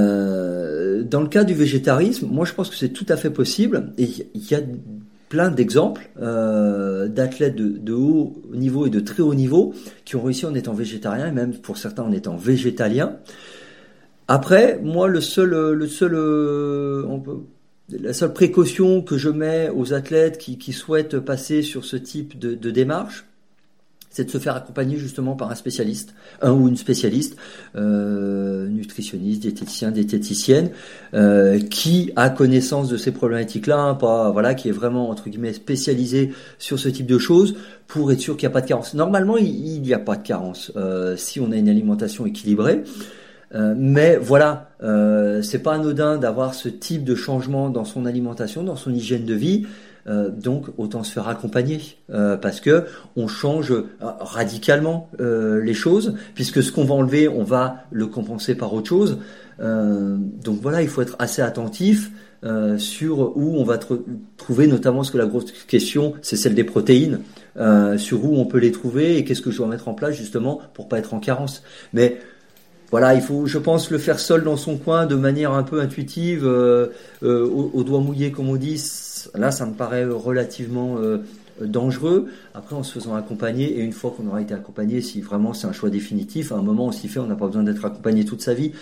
le 1.21 1.29
cas 1.29 1.45
du 1.45 1.53
végétarisme, 1.53 2.27
moi 2.31 2.47
je 2.47 2.55
pense 2.55 2.71
que 2.71 2.77
c'est 2.77 2.89
tout 2.89 3.07
à 3.11 3.19
fait 3.19 3.31
possible. 3.31 3.93
Et 3.99 4.09
il 4.35 4.51
y 4.51 4.55
a 4.55 4.61
plein 5.29 5.51
d'exemples 5.51 6.09
euh, 6.21 7.09
d'athlètes 7.09 7.57
de, 7.57 7.93
haut 7.93 8.41
niveau 8.53 8.87
et 8.87 8.91
de 8.91 9.01
très 9.01 9.23
haut 9.23 9.35
niveau 9.35 9.75
qui 10.05 10.17
ont 10.17 10.23
réussi 10.23 10.47
en 10.47 10.55
étant 10.55 10.75
végétariens 10.75 11.29
et 11.29 11.33
même 11.33 11.55
pour 11.55 11.79
certains 11.79 12.03
en 12.03 12.13
étant 12.13 12.37
végétaliens. 12.37 13.17
Après, 14.27 14.79
moi, 14.83 15.09
le 15.09 15.21
seul, 15.21 15.51
le 15.73 15.87
seul, 15.87 16.15
euh, 16.15 17.05
la 17.91 18.13
seule 18.13 18.33
précaution 18.33 19.03
que 19.03 19.17
je 19.17 19.29
mets 19.31 19.71
aux 19.71 19.95
athlètes 19.95 20.39
qui, 20.39 20.73
souhaitent 20.73 21.19
passer 21.19 21.63
sur 21.63 21.85
ce 21.85 21.97
type 21.97 22.39
de 22.39 22.71
démarche, 22.71 23.28
c'est 24.11 24.25
de 24.25 24.31
se 24.31 24.39
faire 24.39 24.57
accompagner 24.57 24.97
justement 24.97 25.37
par 25.37 25.51
un 25.51 25.55
spécialiste, 25.55 26.15
un 26.41 26.53
ou 26.53 26.69
une 26.69 26.77
spécialiste, 26.77 27.37
euh, 27.77 28.67
nutritionniste, 28.69 29.43
diététicien, 29.43 29.91
diététicienne, 29.91 30.71
euh, 31.15 31.59
qui 31.59 32.13
a 32.17 32.31
connaissance 32.31 32.89
de 32.89 32.97
ces 32.97 33.13
problématiques-là, 33.13 33.79
hein, 33.79 33.95
pas 33.95 34.31
voilà, 34.31 34.55
qui 34.55 34.69
est 34.69 34.73
vraiment 34.73 35.11
entre 35.11 35.29
guillemets 35.29 35.53
spécialisé 35.53 36.33
sur 36.59 36.79
ce 36.79 36.89
type 36.89 37.07
de 37.07 37.19
choses, 37.19 37.57
pour 37.87 38.13
être 38.13 38.21
sûr 38.21 38.37
qu'il 38.37 38.47
n'y 38.49 38.53
a 38.53 38.55
pas 38.55 38.61
de 38.61 38.67
carence. 38.67 38.95
Normalement, 38.95 39.37
il 39.37 39.81
n'y 39.81 39.95
a 39.95 39.99
pas 39.99 40.17
de 40.17 40.23
carence 40.23 40.73
euh, 40.77 41.17
si 41.17 41.41
on 41.41 41.53
a 41.53 41.57
une 41.57 41.69
alimentation 41.69 42.27
équilibrée. 42.27 42.83
Mais 43.55 44.19
voilà, 44.19 44.69
euh, 44.83 45.43
c'est 45.43 45.59
pas 45.61 45.75
anodin 45.75 46.19
d'avoir 46.19 46.55
ce 46.55 46.69
type 46.69 47.05
de 47.05 47.15
changement 47.15 47.71
dans 47.71 47.85
son 47.85 48.07
alimentation, 48.07 48.63
dans 48.63 48.77
son 48.77 48.93
hygiène 48.95 49.25
de 49.25 49.35
vie. 49.35 49.67
Euh, 50.09 50.31
donc 50.31 50.67
autant 50.79 51.05
se 51.05 51.13
faire 51.13 51.29
accompagner 51.29 51.81
euh, 52.11 52.37
parce 52.39 52.61
que 52.61 52.87
on 53.17 53.29
change 53.29 53.73
euh, 53.73 53.85
radicalement 54.01 55.11
les 55.19 55.75
choses 55.75 56.15
puisque 56.35 56.63
ce 56.63 56.73
qu'on 56.73 56.85
va 56.85 56.95
enlever, 56.95 57.29
on 57.29 57.45
va 57.45 57.85
le 57.91 58.07
compenser 58.07 58.55
par 58.55 58.73
autre 58.73 58.89
chose. 58.89 59.19
donc 59.59 60.61
voilà, 60.63 60.83
il 60.83 60.89
faut 60.89 61.03
être 61.03 61.17
assez 61.19 61.43
attentif 61.43 62.11
sur 62.79 63.37
où 63.37 63.57
on 63.59 63.65
va 63.65 63.79
trouver 64.37 64.67
notamment 64.67 65.03
ce 65.03 65.11
que 65.11 65.19
la 65.19 65.27
grosse 65.27 65.53
question, 65.67 66.15
c'est 66.23 66.37
celle 66.37 66.55
des 66.55 66.65
protéines, 66.65 67.21
sur 67.97 68.25
où 68.25 68.39
on 68.39 68.47
peut 68.47 68.59
les 68.59 68.73
trouver 68.73 69.19
et 69.19 69.25
qu'est-ce 69.25 69.43
que 69.43 69.51
je 69.51 69.59
dois 69.59 69.67
mettre 69.67 69.89
en 69.89 69.95
place 69.95 70.15
justement 70.15 70.61
pour 70.75 70.89
pas 70.89 70.99
être 70.99 71.15
en 71.15 71.21
carence. 71.21 71.63
Mais 71.93 72.19
voilà, 72.91 73.15
il 73.15 73.21
faut, 73.21 73.47
je 73.47 73.59
pense, 73.59 73.91
le 73.91 73.99
faire 73.99 74.19
seul 74.19 74.45
dans 74.45 74.57
son 74.57 74.77
coin 74.77 75.07
de 75.07 75.17
manière 75.17 75.53
un 75.53 75.65
peu 75.65 75.81
intuitive, 75.81 76.45
au, 77.23 77.83
doigt 77.83 78.01
mouillé, 78.01 78.31
comme 78.31 78.49
on 78.49 78.57
dit. 78.57 78.79
Là, 79.35 79.51
ça 79.51 79.67
me 79.67 79.75
paraît 79.75 80.05
relativement 80.05 80.97
euh, 80.99 81.19
dangereux. 81.61 82.29
Après, 82.55 82.75
en 82.75 82.83
se 82.83 82.93
faisant 82.93 83.15
accompagner, 83.15 83.79
et 83.79 83.81
une 83.81 83.93
fois 83.93 84.15
qu'on 84.17 84.27
aura 84.27 84.41
été 84.41 84.55
accompagné, 84.55 85.01
si 85.01 85.21
vraiment 85.21 85.53
c'est 85.53 85.67
un 85.67 85.73
choix 85.73 85.91
définitif, 85.91 86.53
à 86.53 86.57
un 86.57 86.63
moment 86.63 86.87
on 86.87 86.93
s'y 86.93 87.09
fait, 87.09 87.21
on 87.21 87.27
n'a 87.27 87.37
pas 87.37 87.47
besoin 87.47 87.63
d'être 87.63 87.85
accompagné 87.85 88.25
toute 88.25 88.43
sa 88.43 88.55
vie. 88.55 88.73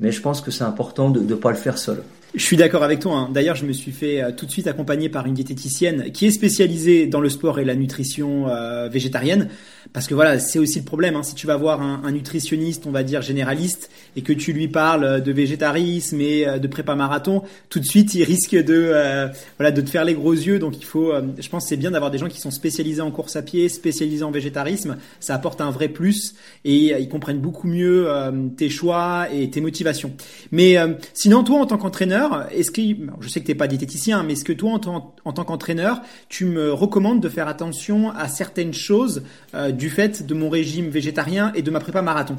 Mais 0.00 0.10
je 0.10 0.20
pense 0.20 0.40
que 0.40 0.50
c'est 0.50 0.64
important 0.64 1.10
de 1.10 1.20
ne 1.20 1.34
pas 1.34 1.50
le 1.50 1.56
faire 1.56 1.78
seul. 1.78 2.02
Je 2.34 2.42
suis 2.42 2.56
d'accord 2.56 2.82
avec 2.82 2.98
toi. 2.98 3.14
Hein. 3.14 3.30
D'ailleurs, 3.32 3.54
je 3.54 3.64
me 3.64 3.72
suis 3.72 3.92
fait 3.92 4.20
euh, 4.20 4.32
tout 4.32 4.44
de 4.44 4.50
suite 4.50 4.66
accompagner 4.66 5.08
par 5.08 5.24
une 5.26 5.34
diététicienne 5.34 6.10
qui 6.10 6.26
est 6.26 6.32
spécialisée 6.32 7.06
dans 7.06 7.20
le 7.20 7.28
sport 7.28 7.60
et 7.60 7.64
la 7.64 7.76
nutrition 7.76 8.48
euh, 8.48 8.88
végétarienne. 8.88 9.50
Parce 9.92 10.08
que 10.08 10.14
voilà, 10.14 10.38
c'est 10.38 10.58
aussi 10.58 10.80
le 10.80 10.84
problème. 10.84 11.14
Hein. 11.14 11.22
Si 11.22 11.34
tu 11.34 11.46
vas 11.46 11.56
voir 11.56 11.80
un, 11.80 12.10
nutritionniste, 12.10 12.84
on 12.86 12.90
va 12.90 13.02
dire 13.02 13.22
généraliste, 13.22 13.90
et 14.16 14.22
que 14.22 14.32
tu 14.32 14.52
lui 14.52 14.68
parles 14.68 15.22
de 15.22 15.32
végétarisme 15.32 16.20
et 16.20 16.46
euh, 16.46 16.58
de 16.58 16.66
prépa 16.66 16.94
marathon, 16.94 17.42
tout 17.68 17.80
de 17.80 17.84
suite, 17.84 18.14
il 18.14 18.24
risque 18.24 18.56
de 18.56 18.74
euh, 18.74 19.28
voilà 19.58 19.70
de 19.70 19.80
te 19.80 19.90
faire 19.90 20.04
les 20.04 20.14
gros 20.14 20.32
yeux. 20.32 20.58
Donc 20.58 20.78
il 20.78 20.84
faut, 20.84 21.12
euh, 21.12 21.22
je 21.38 21.48
pense, 21.48 21.66
c'est 21.68 21.76
bien 21.76 21.90
d'avoir 21.90 22.10
des 22.10 22.18
gens 22.18 22.28
qui 22.28 22.40
sont 22.40 22.50
spécialisés 22.50 23.02
en 23.02 23.10
course 23.10 23.36
à 23.36 23.42
pied, 23.42 23.68
spécialisés 23.68 24.24
en 24.24 24.30
végétarisme. 24.30 24.96
Ça 25.20 25.34
apporte 25.34 25.60
un 25.60 25.70
vrai 25.70 25.88
plus 25.88 26.34
et 26.64 27.00
ils 27.00 27.08
comprennent 27.08 27.40
beaucoup 27.40 27.68
mieux 27.68 28.08
tes 28.56 28.70
choix 28.70 29.28
et 29.32 29.50
tes 29.50 29.60
motivations. 29.60 30.12
Mais 30.50 30.76
sinon, 31.12 31.44
toi, 31.44 31.60
en 31.60 31.66
tant 31.66 31.78
qu'entraîneur 31.78 32.23
est-ce 32.50 32.70
que, 32.70 32.82
je 33.20 33.28
sais 33.28 33.40
que 33.40 33.46
tu 33.46 33.52
n'es 33.52 33.56
pas 33.56 33.66
diététicien, 33.66 34.22
mais 34.22 34.34
est-ce 34.34 34.44
que 34.44 34.52
toi, 34.52 34.72
en, 34.72 34.78
tant, 34.78 35.14
en 35.24 35.32
tant 35.32 35.44
qu'entraîneur, 35.44 36.02
tu 36.28 36.44
me 36.44 36.72
recommandes 36.72 37.20
de 37.20 37.28
faire 37.28 37.48
attention 37.48 38.10
à 38.10 38.28
certaines 38.28 38.74
choses 38.74 39.22
euh, 39.54 39.70
du 39.70 39.90
fait 39.90 40.26
de 40.26 40.34
mon 40.34 40.48
régime 40.48 40.88
végétarien 40.88 41.52
et 41.54 41.62
de 41.62 41.70
ma 41.70 41.80
prépa 41.80 42.02
marathon? 42.02 42.36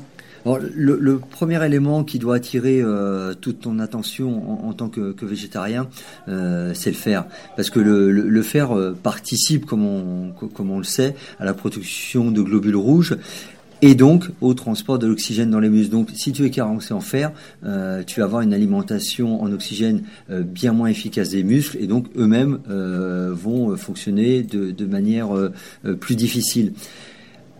Le, 0.75 1.17
premier 1.17 1.65
élément 1.65 2.03
qui 2.03 2.19
doit 2.19 2.35
attirer 2.35 2.79
euh, 2.79 3.33
toute 3.33 3.61
ton 3.61 3.79
attention 3.79 4.67
en, 4.67 4.73
tant 4.73 4.89
que, 4.89 5.25
végétarien, 5.25 5.87
euh, 6.27 6.71
c'est 6.75 6.91
le 6.91 6.95
fer, 6.95 7.25
parce 7.55 7.71
que 7.71 7.79
le, 7.79 8.41
fer 8.43 8.69
participe, 9.01 9.65
comme 9.65 9.83
on 9.83 10.77
le 10.77 10.83
sait, 10.83 11.15
à 11.39 11.45
la 11.45 11.55
production 11.55 12.29
de 12.29 12.43
globules 12.43 12.75
rouges 12.75 13.17
et 13.85 13.93
donc 13.93 14.31
au 14.41 14.55
transport 14.55 14.97
de 14.97 15.05
l'oxygène 15.05 15.51
dans 15.51 15.59
les 15.59 15.69
muscles. 15.69 15.91
Donc 15.91 16.09
si 16.15 16.31
tu 16.31 16.43
es 16.43 16.49
carencé 16.49 16.91
en 16.91 17.01
fer, 17.01 17.31
tu 18.07 18.19
vas 18.19 18.25
avoir 18.25 18.41
une 18.41 18.53
alimentation 18.53 19.43
en 19.43 19.51
oxygène 19.51 20.01
bien 20.29 20.73
moins 20.73 20.87
efficace 20.87 21.29
des 21.29 21.43
muscles 21.43 21.77
et 21.79 21.85
donc 21.85 22.07
eux-mêmes 22.17 22.59
vont 22.67 23.77
fonctionner 23.77 24.41
de, 24.41 24.85
manière 24.85 25.29
plus 25.99 26.15
difficile. 26.15 26.73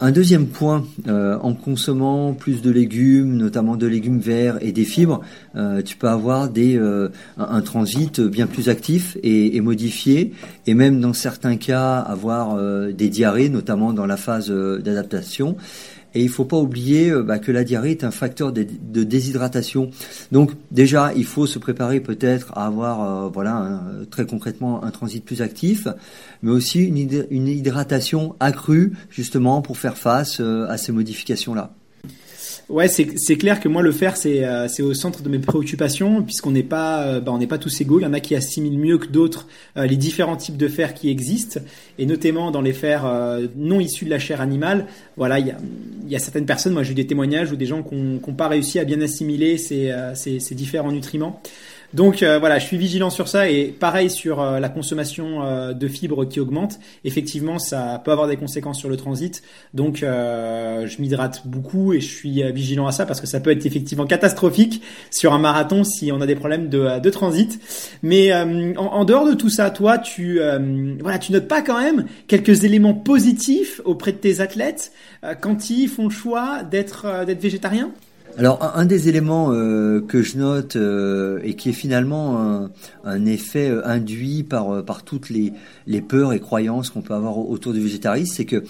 Un 0.02 0.12
deuxième 0.12 0.48
point, 0.48 0.84
euh, 1.08 1.38
en 1.40 1.54
consommant 1.54 2.34
plus 2.34 2.62
de 2.62 2.70
légumes, 2.70 3.38
notamment 3.38 3.78
de 3.78 3.88
légumes 3.88 4.20
verts 4.20 4.58
et 4.60 4.74
des 4.74 4.84
fibres, 4.84 5.22
euh, 5.56 5.82
tu 5.82 5.96
peux 5.96 6.10
avoir 6.10 6.50
euh, 6.58 7.08
un, 7.38 7.62
transit 7.62 8.20
bien 8.20 8.46
plus 8.46 8.68
actif 8.68 9.18
et, 9.24 9.62
modifié, 9.62 10.34
et 10.68 10.74
même 10.74 11.00
dans 11.00 11.14
certains 11.14 11.56
cas 11.56 12.00
avoir 12.00 12.58
des 12.92 13.08
diarrhées, 13.08 13.48
notamment 13.48 13.94
dans 13.94 14.06
la 14.06 14.18
phase 14.18 14.52
d'adaptation. 14.52 15.56
Et 16.16 16.22
il 16.22 16.30
faut 16.30 16.46
pas 16.46 16.58
oublier 16.58 17.12
euh, 17.12 17.22
bah, 17.22 17.40
que 17.40 17.52
la 17.52 17.64
diarrhée 17.64 17.92
est 17.92 18.04
un 18.04 18.12
facteur 18.12 18.52
de, 18.52 18.64
déshydratation. 19.04 19.92
Donc 20.32 20.52
déjà, 20.72 21.14
il 21.16 21.26
faut 21.26 21.46
se 21.46 21.60
préparer 21.60 22.00
peut-être 22.00 22.52
à 22.58 22.66
avoir, 22.66 23.04
euh, 23.04 23.30
voilà, 23.30 23.82
très 24.10 24.26
concrètement, 24.26 24.84
un 24.84 24.92
transit 24.92 25.24
plus 25.24 25.42
actif, 25.42 25.88
mais 26.42 26.52
aussi 26.52 26.80
une, 26.80 27.26
une 27.30 27.48
hydratation 27.48 28.36
accrue 28.40 28.94
justement 29.10 29.62
pour 29.62 29.78
faire 29.78 29.98
face 29.98 30.40
euh, 30.40 30.66
à 30.70 30.78
ces 30.78 30.94
modifications-là. 30.94 31.74
Ouais, 32.70 32.88
c'est 32.88 33.38
clair 33.38 33.60
que 33.60 33.68
moi 33.68 33.82
le 33.82 33.92
fer 33.92 34.18
c'est 34.18 34.44
euh, 34.44 34.68
au 34.80 34.94
centre 34.94 35.22
de 35.22 35.30
mes 35.30 35.40
préoccupations 35.40 36.24
puisqu'on 36.24 36.52
n'est 36.52 36.64
pas 36.64 37.04
euh, 37.04 37.20
bah, 37.20 37.32
on 37.32 37.38
n'est 37.38 37.48
pas 37.48 37.58
tous 37.58 37.82
égaux. 37.82 38.00
Il 38.00 38.04
y 38.04 38.06
en 38.06 38.14
a 38.14 38.20
qui 38.20 38.36
assimilent 38.36 38.78
mieux 38.78 38.98
que 38.98 39.08
d'autres 39.08 39.48
euh, 39.78 39.86
les 39.86 39.98
différents 39.98 40.36
types 40.36 40.58
de 40.58 40.68
fer 40.68 40.94
qui 40.94 41.10
existent 41.10 41.60
et 41.98 42.06
notamment 42.06 42.52
dans 42.52 42.62
les 42.62 42.74
fers 42.74 43.06
non 43.56 43.80
issus 43.80 44.06
de 44.06 44.10
la 44.10 44.20
chair 44.20 44.42
animale. 44.42 44.88
Voilà, 45.16 45.40
il 45.40 45.48
y 45.48 45.52
a, 45.52 45.58
y 46.08 46.16
a 46.16 46.20
certaines 46.20 46.46
personnes, 46.46 46.74
moi 46.74 46.84
j'ai 46.84 46.92
eu 46.92 46.96
des 46.96 47.08
témoignages 47.08 47.52
ou 47.52 47.56
des 47.56 47.66
gens 47.66 47.84
qui 47.84 47.96
n'ont 47.96 48.20
pas 48.34 48.48
réussi 48.48 48.80
à 48.80 48.84
bien 48.84 49.00
assimiler 49.02 49.58
ces, 49.58 49.94
ces, 50.16 50.40
ces 50.40 50.56
différents 50.56 50.92
nutriments. 50.92 51.42
Donc 51.96 52.24
euh, 52.24 52.40
voilà, 52.40 52.60
je 52.60 52.66
suis 52.66 52.78
vigilant 52.78 53.10
sur 53.10 53.30
ça 53.30 53.50
et 53.50 53.68
pareil 53.68 54.10
sur 54.10 54.42
euh, 54.42 54.60
la 54.60 54.68
consommation 54.68 55.44
euh, 55.44 55.72
de 55.72 55.88
fibres 55.88 56.26
qui 56.26 56.42
augmente. 56.42 56.78
Effectivement, 57.06 57.58
ça 57.58 58.02
peut 58.04 58.12
avoir 58.12 58.28
des 58.28 58.36
conséquences 58.36 58.80
sur 58.80 58.90
le 58.90 58.98
transit. 58.98 59.42
Donc 59.74 60.00
je 60.02 61.02
m'hydrate 61.02 61.44
beaucoup 61.46 61.94
et 61.94 62.02
je 62.02 62.08
suis 62.08 62.52
vigilant 62.52 62.86
à 62.86 62.92
ça 62.92 63.06
parce 63.06 63.22
que 63.22 63.28
ça 63.28 63.40
peut 63.40 63.52
être 63.52 63.66
effectivement 63.66 64.06
catastrophique 64.06 64.82
sur 65.10 65.34
un 65.34 65.40
marathon 65.40 65.84
si 65.86 66.12
on 66.12 66.20
a 66.20 66.26
des 66.26 66.36
problèmes 66.36 66.68
de, 66.68 67.10
transit. 67.10 67.60
Mais 68.04 68.34
en, 68.34 69.06
dehors 69.06 69.26
de 69.26 69.34
tout 69.34 69.50
ça, 69.50 69.70
toi, 69.70 69.98
tu 69.98 70.40
voilà, 71.00 71.20
tu 71.20 71.32
notes 71.32 71.48
pas 71.48 71.62
quand 71.62 71.80
même 71.80 72.06
quelques 72.28 72.64
éléments 72.64 72.94
positifs 72.94 73.80
auprès 73.86 74.12
de 74.12 74.18
tes 74.18 74.42
athlètes 74.42 74.92
quand 75.42 75.70
ils 75.70 75.88
font 75.88 76.06
le 76.06 76.10
choix 76.10 76.64
d'être 76.64 77.26
d'être 77.26 77.42
végétariens? 77.42 77.92
Alors 78.38 78.76
un, 78.76 78.86
des 78.86 79.08
éléments 79.08 79.52
euh, 79.52 80.02
que 80.02 80.22
je 80.22 80.38
note 80.38 80.76
euh, 80.76 81.40
et 81.44 81.54
qui 81.54 81.70
est 81.70 81.74
finalement 81.74 82.70
un, 83.06 83.26
effet 83.26 83.70
euh, 83.70 83.88
induit 83.88 84.44
par, 84.44 84.84
par 84.84 85.04
toutes 85.04 85.30
les, 85.30 85.54
les 85.88 86.02
peurs 86.02 86.34
et 86.34 86.40
croyances 86.40 86.90
qu'on 86.90 87.02
peut 87.02 87.14
avoir 87.14 87.38
autour 87.38 87.72
du 87.74 87.80
végétarisme, 87.80 88.34
c'est 88.36 88.46
que 88.46 88.64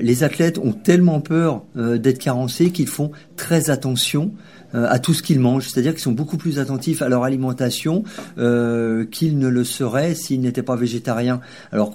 les 0.00 0.24
athlètes 0.24 0.58
ont 0.58 0.72
tellement 0.72 1.20
peur 1.20 1.64
d'être 1.74 2.18
carencés 2.18 2.70
qu'ils 2.70 2.88
font 2.88 3.12
très 3.36 3.70
attention 3.70 4.32
à 4.72 4.98
tout 4.98 5.14
ce 5.14 5.22
qu'ils 5.22 5.40
mangent, 5.40 5.68
c'est-à-dire 5.68 5.92
qu'ils 5.92 6.02
sont 6.02 6.12
beaucoup 6.12 6.36
plus 6.36 6.58
attentifs 6.58 7.02
à 7.02 7.08
leur 7.08 7.24
alimentation 7.24 8.04
qu'ils 8.36 9.38
ne 9.38 9.48
le 9.48 9.64
seraient 9.64 10.14
s'ils 10.14 10.40
n'étaient 10.40 10.62
pas 10.62 10.76
végétariens. 10.76 11.40
Alors 11.72 11.92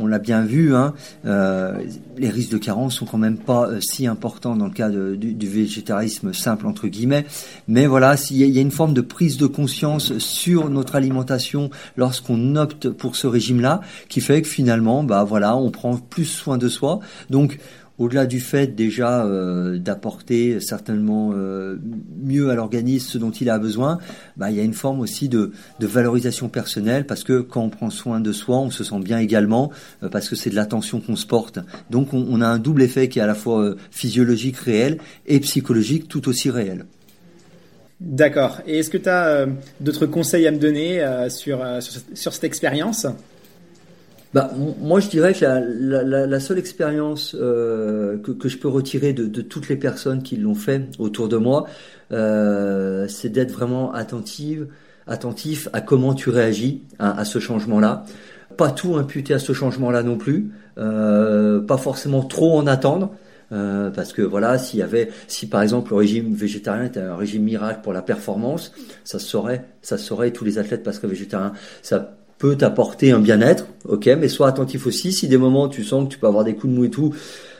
on, 0.00 0.06
l'a 0.06 0.18
bien 0.18 0.44
vu, 0.44 0.74
hein, 0.74 0.94
euh, 1.26 1.78
les 2.16 2.28
risques 2.28 2.52
de 2.52 2.58
carence 2.58 2.96
sont 2.96 3.06
quand 3.06 3.18
même 3.18 3.38
pas 3.38 3.68
euh, 3.68 3.80
si 3.80 4.06
importants 4.06 4.56
dans 4.56 4.66
le 4.66 4.72
cas 4.72 4.88
du, 4.90 5.48
végétarisme 5.48 6.32
simple 6.32 6.66
entre 6.66 6.88
guillemets. 6.88 7.26
Mais 7.68 7.86
voilà, 7.86 8.16
s'il 8.16 8.36
y, 8.36 8.58
a 8.58 8.60
une 8.60 8.70
forme 8.70 8.94
de 8.94 9.00
prise 9.00 9.36
de 9.36 9.46
conscience 9.46 10.18
sur 10.18 10.70
notre 10.70 10.96
alimentation 10.96 11.70
lorsqu'on 11.96 12.56
opte 12.56 12.90
pour 12.90 13.16
ce 13.16 13.26
régime-là, 13.26 13.80
qui 14.08 14.20
fait 14.20 14.42
que 14.42 14.48
finalement, 14.48 15.04
bah 15.04 15.24
voilà, 15.24 15.56
on 15.56 15.70
prend 15.70 15.96
plus 15.96 16.24
soin 16.24 16.58
de 16.58 16.68
soi. 16.68 17.00
Donc 17.30 17.58
au-delà 18.02 18.26
du 18.26 18.40
fait 18.40 18.74
déjà 18.74 19.24
euh, 19.24 19.78
d'apporter 19.78 20.60
certainement 20.60 21.32
euh, 21.34 21.76
mieux 22.22 22.50
à 22.50 22.54
l'organisme 22.54 23.08
ce 23.08 23.18
dont 23.18 23.30
il 23.30 23.48
a 23.48 23.58
besoin, 23.58 23.98
bah, 24.36 24.50
il 24.50 24.56
y 24.56 24.60
a 24.60 24.64
une 24.64 24.74
forme 24.74 25.00
aussi 25.00 25.28
de, 25.28 25.52
valorisation 25.80 26.48
personnelle 26.48 27.06
parce 27.06 27.22
que 27.22 27.40
quand 27.40 27.62
on 27.62 27.68
prend 27.68 27.90
soin 27.90 28.20
de 28.20 28.32
soi, 28.32 28.58
on 28.58 28.70
se 28.70 28.82
sent 28.82 28.98
bien 29.00 29.18
également 29.18 29.70
euh, 30.02 30.08
parce 30.08 30.28
que 30.28 30.36
c'est 30.36 30.50
de 30.50 30.56
l'attention 30.56 31.00
qu'on 31.00 31.16
se 31.16 31.26
porte. 31.26 31.58
Donc 31.90 32.12
on, 32.12 32.40
a 32.40 32.46
un 32.46 32.58
double 32.58 32.82
effet 32.82 33.08
qui 33.08 33.18
est 33.18 33.22
à 33.22 33.26
la 33.26 33.34
fois 33.34 33.74
physiologique 33.90 34.56
réel 34.56 34.98
et 35.26 35.38
psychologique 35.40 36.08
tout 36.08 36.28
aussi 36.28 36.50
réel. 36.50 36.86
D'accord. 38.00 38.60
Et 38.66 38.78
est-ce 38.78 38.90
que 38.90 38.98
tu 38.98 39.08
as 39.08 39.46
d'autres 39.80 40.06
conseils 40.06 40.46
à 40.46 40.50
me 40.50 40.58
donner 40.58 41.04
sur, 41.28 41.64
sur 42.14 42.32
cette 42.32 42.44
expérience? 42.44 43.06
Bah, 44.34 44.50
moi, 44.56 45.00
je 45.00 45.08
dirais 45.08 45.34
que 45.34 45.44
la, 45.44 46.40
seule 46.40 46.58
expérience 46.58 47.36
euh, 47.38 48.16
que, 48.16 48.48
je 48.48 48.56
peux 48.56 48.68
retirer 48.68 49.12
de, 49.12 49.42
toutes 49.42 49.68
les 49.68 49.76
personnes 49.76 50.22
qui 50.22 50.36
l'ont 50.36 50.54
fait 50.54 50.88
autour 50.98 51.28
de 51.28 51.36
moi, 51.36 51.66
euh, 52.12 53.06
c'est 53.08 53.28
d'être 53.28 53.52
vraiment 53.52 53.92
attentive, 53.92 54.68
attentif 55.06 55.68
à 55.74 55.82
comment 55.82 56.14
tu 56.14 56.30
réagis 56.30 56.82
à, 56.98 57.24
ce 57.26 57.40
changement-là. 57.40 58.04
Pas 58.56 58.70
tout 58.70 58.96
imputer 58.96 59.34
à 59.34 59.38
ce 59.38 59.52
changement-là 59.52 60.02
non 60.02 60.16
plus, 60.16 60.50
euh, 60.78 61.60
pas 61.60 61.76
forcément 61.76 62.22
trop 62.22 62.56
en 62.56 62.66
attendre. 62.66 63.14
parce 63.50 64.14
que 64.14 64.22
voilà, 64.22 64.56
s'il 64.56 64.80
y 64.80 64.82
avait, 64.82 65.10
si 65.28 65.46
par 65.46 65.60
exemple 65.60 65.90
le 65.90 65.98
régime 65.98 66.32
végétarien 66.32 66.84
était 66.84 67.00
un 67.00 67.16
régime 67.16 67.42
miracle 67.42 67.80
pour 67.82 67.92
la 67.92 68.00
performance, 68.00 68.72
ça 69.04 69.18
serait, 69.18 69.66
ça 69.82 69.98
serait 69.98 70.30
tous 70.30 70.46
les 70.46 70.56
athlètes 70.58 70.82
passeraient 70.82 71.08
végétariens. 71.08 71.52
Ça 71.82 72.16
peut 72.42 72.56
t'apporter 72.56 73.12
un 73.12 73.20
bien-être, 73.20 73.66
ok, 73.84 74.06
mais 74.18 74.26
sois 74.26 74.48
attentif 74.48 74.88
aussi. 74.88 75.12
Si 75.12 75.28
des 75.28 75.36
moments 75.36 75.68
tu 75.68 75.84
sens 75.84 76.08
que 76.08 76.12
tu 76.12 76.18
peux 76.18 76.26
avoir 76.26 76.42
des 76.42 76.56
coups 76.56 76.72
de 76.72 76.76
mou 76.76 76.84
et 76.84 76.90
tout, 76.90 77.14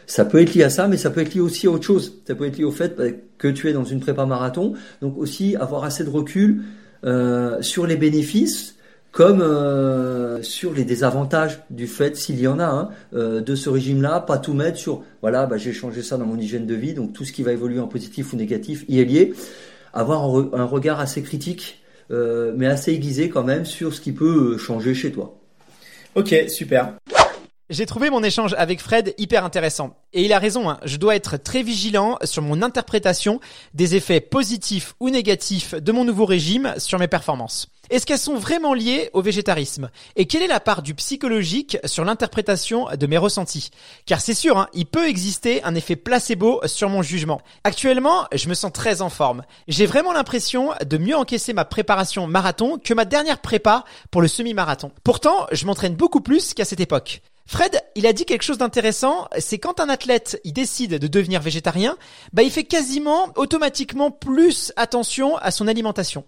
ça 0.09 0.25
peut 0.25 0.43
être 0.43 0.55
lié 0.55 0.65
à 0.65 0.71
ça, 0.71 0.89
mais 0.89 0.97
ça 0.97 1.11
peut 1.11 1.21
être 1.21 1.35
lié 1.35 1.41
aussi 1.41 1.69
à 1.69 1.71
autre 1.71 1.85
chose. 1.85 2.21
Ça 2.27 2.35
peut 2.35 2.47
être 2.47 2.59
lié 2.59 2.65
au 2.65 2.73
fait 2.73 2.97
bah, 2.97 3.05
que 3.39 3.47
tu 3.47 3.71
es 3.71 3.73
dans 3.73 3.85
une 3.85 4.01
prépa 4.01 4.27
marathon, 4.27 4.73
donc 5.01 5.17
aussi 5.19 5.55
avoir 5.55 5.85
assez 5.85 6.03
de 6.03 6.11
recul 6.11 6.63
euh, 7.05 7.63
sur 7.63 7.87
les 7.87 7.95
bénéfices 7.95 8.75
comme 9.13 9.41
euh, 9.41 10.43
sur 10.43 10.75
les 10.75 10.85
désavantages 10.85 11.61
du 11.71 11.87
fait, 11.87 12.17
s'il 12.17 12.41
y 12.41 12.49
en 12.49 12.59
a, 12.59 12.67
hein, 12.67 12.89
euh, 13.15 13.41
de 13.41 13.55
ce 13.55 13.71
régime-là, 13.71 14.19
pas 14.19 14.39
tout 14.39 14.53
mettre 14.53 14.79
sur, 14.79 15.05
voilà, 15.21 15.47
bah, 15.47 15.59
j'ai 15.59 15.73
changé 15.73 16.03
ça 16.03 16.17
dans 16.17 16.27
mon 16.27 16.39
hygiène 16.39 16.67
de 16.67 16.75
vie, 16.75 16.95
donc 16.95 17.13
tout 17.13 17.25
ce 17.25 17.33
qui 17.33 17.45
va 17.45 17.53
évoluer 17.53 17.79
en 17.79 17.87
positif 17.87 18.33
ou 18.33 18.37
négatif 18.37 18.85
y 18.89 18.99
est 18.99 19.05
lié. 19.05 19.33
Avoir 19.93 20.25
un 20.55 20.65
regard 20.65 20.99
assez 20.99 21.23
critique 21.23 21.82
euh, 22.13 22.53
mais 22.57 22.67
assez 22.67 22.93
aiguisé 22.93 23.29
quand 23.29 23.45
même 23.45 23.65
sur 23.65 23.95
ce 23.95 24.01
qui 24.01 24.13
peut 24.13 24.55
euh, 24.55 24.59
changer 24.59 24.95
chez 24.95 25.13
toi. 25.13 25.39
Ok, 26.15 26.35
super. 26.49 26.95
J'ai 27.71 27.87
trouvé 27.87 28.11
mon 28.11 28.23
échange 28.23 28.55
avec 28.59 28.81
Fred 28.81 29.15
hyper 29.17 29.47
intéressant. 29.47 29.97
Et 30.13 30.25
il 30.25 30.33
a 30.35 30.39
raison, 30.39 30.69
hein. 30.69 30.79
je 30.85 30.99
dois 30.99 31.17
être 31.17 31.39
très 31.39 31.63
vigilant 31.63 32.19
sur 32.23 32.43
mon 32.43 32.61
interprétation 32.61 33.41
des 33.73 33.97
effets 33.97 34.21
positifs 34.21 34.93
ou 35.01 35.09
négatifs 35.09 35.75
de 35.75 35.93
mon 35.93 36.05
nouveau 36.05 36.27
régime 36.27 36.75
sur 36.77 36.99
mes 36.99 37.09
performances. 37.09 37.72
Est-ce 37.93 38.07
qu'elles 38.07 38.19
sont 38.19 38.39
vraiment 38.39 38.73
liées 38.73 39.11
au 39.13 39.21
végétarisme? 39.21 39.91
Et 40.17 40.25
quelle 40.25 40.41
est 40.41 40.47
la 40.47 40.61
part 40.61 40.81
du 40.81 40.95
psychologique 40.95 41.77
sur 41.85 42.07
l'interprétation 42.07 42.87
de 42.99 43.07
mes 43.07 43.19
ressentis? 43.19 43.69
Car 44.07 44.23
c'est 44.23 44.33
sûr, 44.33 44.57
hein, 44.57 44.69
il 44.73 44.87
peut 44.87 45.07
exister 45.07 45.63
un 45.63 45.75
effet 45.75 45.95
placebo 45.95 46.63
sur 46.65 46.89
mon 46.89 47.03
jugement. 47.03 47.43
Actuellement, 47.65 48.25
je 48.33 48.49
me 48.49 48.55
sens 48.55 48.73
très 48.73 49.03
en 49.03 49.11
forme. 49.11 49.43
J'ai 49.69 49.85
vraiment 49.85 50.15
l'impression 50.15 50.71
de 50.83 50.97
mieux 50.97 51.15
encaisser 51.15 51.53
ma 51.53 51.67
préparation 51.67 52.27
marathon 52.27 52.79
que 52.83 52.95
ma 52.95 53.05
dernière 53.05 53.43
prépa 53.43 53.85
pour 54.11 54.23
le 54.23 54.29
semi-marathon. 54.29 54.91
Pourtant, 55.05 55.47
je 55.53 55.67
m'entraîne 55.67 55.95
beaucoup 55.95 56.23
plus 56.23 56.55
qu'à 56.55 56.65
cette 56.65 56.81
époque. 56.81 57.21
Fred, 57.53 57.83
il 57.97 58.07
a 58.07 58.15
dit 58.15 58.25
quelque 58.25 58.45
chose 58.45 58.57
d'intéressant, 58.57 59.29
c'est 59.39 59.59
quand 59.59 59.79
un 59.79 59.91
athlète 59.91 60.41
il 60.43 60.55
décide 60.55 60.95
de 60.95 61.07
devenir 61.07 61.43
végétarien, 61.43 61.99
bah 62.33 62.43
il 62.43 62.51
fait 62.51 62.65
quasiment 62.65 63.29
automatiquement 63.37 64.11
plus 64.11 64.73
attention 64.77 65.37
à 65.37 65.51
son 65.51 65.69
alimentation. 65.69 66.25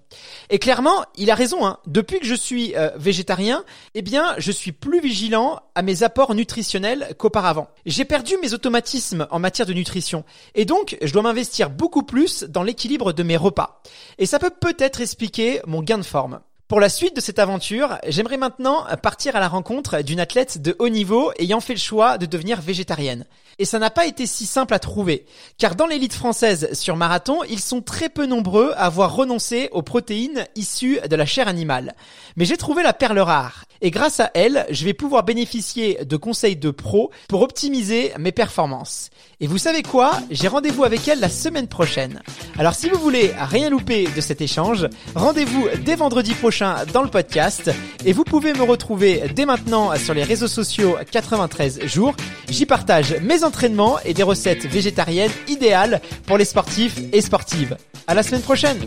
Et 0.51 0.59
clairement, 0.59 1.03
il 1.17 1.31
a 1.31 1.35
raison. 1.35 1.65
Hein. 1.65 1.79
Depuis 1.87 2.21
que 2.21 2.27
je 2.27 2.35
suis 2.35 2.77
euh, 2.77 2.91
végétarien, 2.97 3.65
eh 3.95 4.03
bien, 4.03 4.35
je 4.37 4.53
suis 4.53 4.73
plus 4.73 5.01
vigilant 5.01 5.61
à 5.75 5.81
mes 5.81 6.03
apports 6.03 6.35
nutritionnels 6.35 7.15
qu'auparavant. 7.17 7.69
J'ai 7.87 8.05
perdu 8.05 8.35
mes 8.43 8.53
automatismes 8.53 9.27
en 9.31 9.39
matière 9.39 9.67
de 9.67 9.73
nutrition, 9.73 10.25
et 10.55 10.67
donc 10.67 10.99
je 11.01 11.11
dois 11.11 11.23
m'investir 11.23 11.71
beaucoup 11.71 12.03
plus 12.03 12.43
dans 12.43 12.63
l'équilibre 12.63 13.15
de 13.15 13.23
mes 13.23 13.39
repas. 13.39 13.81
Et 14.19 14.27
ça 14.27 14.39
peut 14.39 14.51
peut-être 14.51 15.01
expliquer 15.01 15.63
mon 15.67 15.83
gain 15.83 15.97
de 15.97 16.03
forme. 16.03 16.41
Pour 16.67 16.81
la 16.81 16.89
suite 16.89 17.15
de 17.15 17.21
cette 17.21 17.39
aventure, 17.39 17.99
j'aimerais 18.09 18.39
maintenant 18.39 18.87
partir 19.03 19.37
à 19.37 19.41
la 19.41 19.49
rencontre 19.49 20.01
d'une 20.01 20.19
athlète 20.19 20.63
de 20.63 20.75
haut 20.79 20.89
niveau 20.89 21.31
ayant 21.39 21.61
fait 21.61 21.75
le 21.75 21.79
choix 21.79 22.17
de 22.17 22.25
devenir 22.25 22.63
végétarienne. 22.63 23.27
Et 23.59 23.67
ça 23.67 23.79
n'a 23.79 23.91
pas 23.91 24.07
été 24.07 24.27
si 24.27 24.47
simple 24.47 24.75
à 24.75 24.79
trouver, 24.79 25.27
car 25.59 25.77
dans 25.77 25.87
l'élite 25.87 26.15
française 26.15 26.73
sur 26.73 26.97
marathon, 26.97 27.45
ils 27.49 27.61
sont 27.61 27.83
très 27.83 28.09
peu 28.09 28.27
nombreux 28.27 28.73
à 28.77 28.87
avoir 28.87 29.15
renoncé 29.15 29.69
aux 29.73 29.83
protéines 29.83 30.47
issues 30.57 30.99
de 31.09 31.15
la 31.15 31.27
chair 31.27 31.47
animale. 31.47 31.95
Mais 32.35 32.47
j'ai 32.47 32.57
trouvé 32.57 32.83
la 32.83 32.95
perle 32.95 33.21
rare, 33.21 33.67
et 33.81 33.93
grâce 33.93 34.19
à 34.19 34.31
elle, 34.35 34.67
je 34.71 34.85
vais 34.85 34.95
pouvoir 34.95 35.23
bénéficier 35.23 36.05
de 36.05 36.17
conseils 36.17 36.57
de 36.57 36.71
pro 36.71 37.13
pour 37.29 37.43
optimiser 37.43 38.13
mes 38.19 38.33
performances. 38.33 39.11
Et 39.39 39.47
vous 39.47 39.59
savez 39.59 39.83
quoi? 39.83 40.19
J'ai 40.31 40.49
rendez-vous 40.49 40.83
avec 40.83 41.07
elle 41.07 41.21
la 41.21 41.29
semaine 41.29 41.69
prochaine. 41.69 42.23
Alors 42.59 42.75
si 42.75 42.89
vous 42.89 42.99
voulez 42.99 43.33
rien 43.39 43.71
louper 43.71 44.09
de 44.09 44.21
cet 44.21 44.41
échange, 44.41 44.89
rendez-vous 45.15 45.69
dès 45.85 45.95
vendredi 45.95 46.35
dans 46.61 47.03
le 47.03 47.09
podcast 47.09 47.71
et 48.05 48.13
vous 48.13 48.25
pouvez 48.25 48.53
me 48.53 48.63
retrouver 48.63 49.23
dès 49.35 49.45
maintenant 49.45 49.97
sur 49.97 50.15
les 50.15 50.23
réseaux 50.23 50.47
sociaux 50.47 50.97
93 51.11 51.85
jours. 51.87 52.15
J'y 52.49 52.67
partage 52.67 53.17
mes 53.23 53.43
entraînements 53.43 53.99
et 54.05 54.15
des 54.15 54.23
recettes 54.23 54.67
végétariennes 54.67 55.33
idéales 55.49 56.01
pour 56.27 56.39
les 56.39 56.45
sportifs 56.45 56.99
et 57.13 57.21
sportives. 57.21 57.77
À 58.07 58.15
la 58.15 58.23
semaine 58.23 58.43
prochaine. 58.43 58.79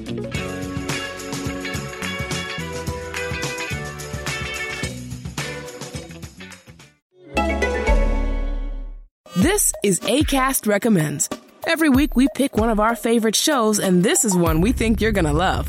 This 9.36 9.74
is 9.84 10.00
ACAST 10.00 10.68
Recommends. 10.68 11.30
Every 11.68 11.90
week 11.90 12.16
we 12.16 12.28
pick 12.34 12.56
one 12.56 12.70
of 12.70 12.80
our 12.80 12.96
favorite 12.96 13.36
shows, 13.36 13.78
and 13.78 14.04
this 14.04 14.24
is 14.24 14.38
one 14.38 14.62
we 14.62 14.72
think 14.72 15.02
you're 15.02 15.12
gonna 15.12 15.34
love. 15.34 15.68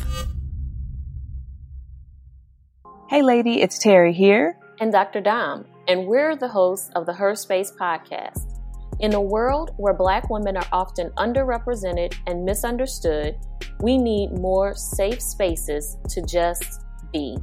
Hey, 3.18 3.24
lady, 3.24 3.62
it's 3.62 3.80
Terry 3.80 4.12
here. 4.12 4.56
And 4.78 4.92
Dr. 4.92 5.20
Dom, 5.20 5.66
and 5.88 6.06
we're 6.06 6.36
the 6.36 6.46
hosts 6.46 6.88
of 6.94 7.04
the 7.04 7.12
Her 7.12 7.34
Space 7.34 7.72
podcast. 7.72 8.60
In 9.00 9.12
a 9.12 9.20
world 9.20 9.72
where 9.76 9.92
Black 9.92 10.30
women 10.30 10.56
are 10.56 10.68
often 10.70 11.10
underrepresented 11.18 12.14
and 12.28 12.44
misunderstood, 12.44 13.36
we 13.80 13.98
need 13.98 14.38
more 14.38 14.72
safe 14.76 15.20
spaces 15.20 15.96
to 16.10 16.22
just 16.22 16.84
be. 17.12 17.36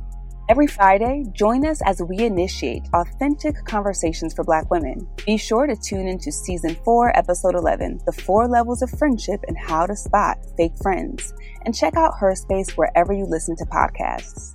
Every 0.48 0.66
Friday, 0.66 1.26
join 1.34 1.66
us 1.66 1.82
as 1.86 2.02
we 2.02 2.20
initiate 2.20 2.88
authentic 2.94 3.58
conversations 3.66 4.34
for 4.34 4.46
Black 4.46 4.72
women. 4.72 5.06
Be 5.26 5.36
sure 5.36 5.68
to 5.68 5.76
tune 5.76 6.08
into 6.08 6.32
Season 6.32 6.78
4, 6.86 7.18
Episode 7.18 7.54
11 7.54 8.00
The 8.06 8.14
Four 8.14 8.48
Levels 8.48 8.82
of 8.82 8.92
Friendship 8.92 9.44
and 9.50 9.58
How 9.58 9.88
to 9.88 9.96
Spot 9.98 10.38
Fake 10.56 10.78
Friends. 10.82 11.34
And 11.66 11.76
check 11.76 11.98
out 11.98 12.18
Her 12.18 12.34
Space 12.34 12.78
wherever 12.78 13.12
you 13.12 13.26
listen 13.26 13.58
to 13.58 13.66
podcasts. 13.66 14.55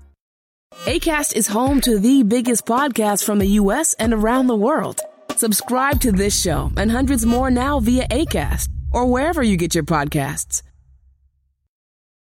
ACAST 0.87 1.37
is 1.37 1.47
home 1.47 1.81
to 1.83 1.99
the 1.99 2.23
biggest 2.23 2.65
podcasts 2.65 3.25
from 3.25 3.39
the 3.39 3.59
U.S. 3.61 3.95
and 3.99 4.15
around 4.15 4.47
the 4.47 4.57
world. 4.57 5.01
Subscribe 5.37 6.01
to 6.01 6.13
this 6.13 6.41
show 6.41 6.73
and 6.77 6.91
hundreds 6.91 7.27
more 7.27 7.51
now 7.51 7.81
via 7.81 8.07
ACAST 8.09 8.69
or 8.93 9.07
wherever 9.07 9.43
you 9.43 9.57
get 9.57 9.75
your 9.75 9.85
podcasts. 9.85 10.63